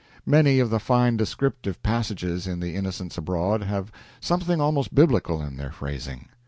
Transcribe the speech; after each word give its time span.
Many 0.25 0.57
of 0.59 0.71
the 0.71 0.79
fine 0.79 1.15
descriptive 1.15 1.83
passages 1.83 2.47
in 2.47 2.59
"The 2.59 2.73
Innocents 2.75 3.19
Abroad" 3.19 3.61
have 3.61 3.91
something 4.19 4.59
almost 4.59 4.95
Biblical 4.95 5.43
in 5.43 5.57
their 5.57 5.71
phrasing. 5.71 6.27